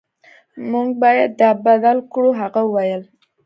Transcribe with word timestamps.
موږ 0.71 0.89
باید 1.03 1.29
دا 1.41 1.49
بدل 1.65 1.97
کړو 2.13 2.29
هغه 2.41 2.61
وویل 2.65 3.03